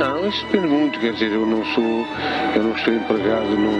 Não, 0.00 0.26
isso 0.26 0.46
depende 0.46 0.66
muito, 0.66 0.98
quer 0.98 1.12
dizer, 1.12 1.30
eu 1.30 1.44
não 1.44 1.62
sou, 1.74 2.06
eu 2.56 2.62
não 2.62 2.72
estou 2.74 2.94
empregado, 2.94 3.50
não, 3.50 3.70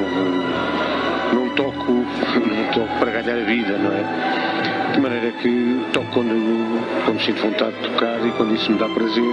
não 1.32 1.48
toco, 1.54 1.92
não 1.92 2.64
toco 2.74 2.98
para 2.98 3.22
ganhar 3.22 3.40
a 3.40 3.44
vida, 3.46 3.78
não 3.78 3.90
é? 3.90 4.92
De 4.92 5.00
maneira 5.00 5.32
que 5.32 5.80
toco 5.94 6.06
quando, 6.12 7.06
quando 7.06 7.22
sinto 7.22 7.40
vontade 7.40 7.74
de 7.76 7.88
tocar 7.88 8.18
e 8.26 8.30
quando 8.32 8.54
isso 8.54 8.70
me 8.70 8.78
dá 8.78 8.86
prazer 8.90 9.32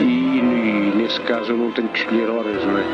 e, 0.00 0.04
e 0.04 0.92
nesse 0.96 1.20
caso 1.20 1.52
eu 1.52 1.58
não 1.58 1.70
tenho 1.72 1.88
que 1.88 1.98
escolher 1.98 2.30
horas, 2.30 2.64
não 2.64 2.78
é? 2.78 2.84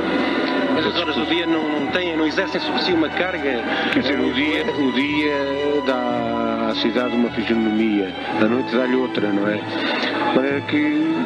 Mas 0.74 0.86
as 0.86 0.98
horas 0.98 1.14
do 1.14 1.26
dia 1.26 1.46
não, 1.46 1.62
não 1.62 1.86
têm, 1.92 2.16
não 2.16 2.26
exercem 2.26 2.60
sobre 2.60 2.82
si 2.82 2.92
uma 2.92 3.10
carga? 3.10 3.62
Quer 3.92 4.00
dizer, 4.00 4.18
o 4.18 4.32
dia, 4.32 4.64
o 4.64 4.90
dia 4.90 5.82
dá 5.86 6.70
à 6.70 6.74
cidade 6.74 7.14
uma 7.14 7.30
fisionomia, 7.30 8.12
a 8.40 8.44
noite 8.44 8.74
dá-lhe 8.74 8.96
outra, 8.96 9.28
não 9.28 9.46
é? 9.46 9.54
De 9.54 10.36
maneira 10.36 10.60
que, 10.62 11.20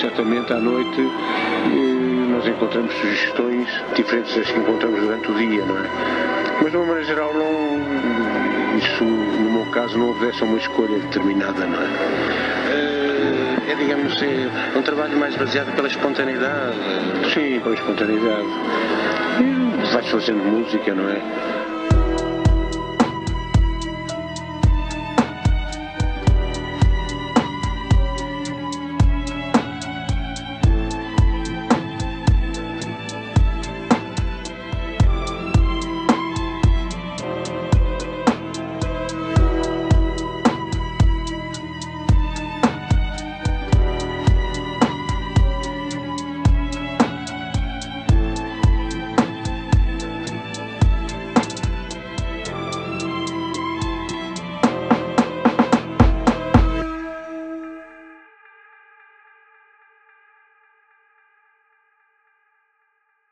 certamente, 0.00 0.52
à 0.52 0.56
noite 0.56 1.00
eh, 1.00 2.30
nós 2.30 2.46
encontramos 2.46 2.92
sugestões 2.94 3.68
diferentes 3.94 4.34
das 4.34 4.50
que 4.50 4.58
encontramos 4.58 4.98
durante 5.00 5.30
o 5.30 5.34
dia, 5.34 5.64
não 5.64 5.76
é? 5.76 5.88
Mas, 6.62 6.70
de 6.70 6.76
uma 6.76 6.86
maneira 6.86 7.06
geral, 7.06 7.34
não, 7.34 8.78
isso, 8.78 9.04
no 9.04 9.50
meu 9.52 9.66
caso, 9.70 9.98
não 9.98 10.10
obedece 10.10 10.42
a 10.42 10.46
uma 10.46 10.58
escolha 10.58 10.98
determinada, 10.98 11.66
não 11.66 11.80
é? 11.80 11.88
Eh, 12.70 13.72
é, 13.72 13.74
digamos, 13.74 14.22
é 14.22 14.78
um 14.78 14.82
trabalho 14.82 15.18
mais 15.18 15.36
baseado 15.36 15.74
pela 15.74 15.88
espontaneidade. 15.88 16.76
Sim, 17.34 17.60
pela 17.60 17.74
espontaneidade. 17.74 18.48
Vai-se 19.92 20.10
fazendo 20.10 20.42
música, 20.44 20.94
não 20.94 21.08
é? 21.10 21.69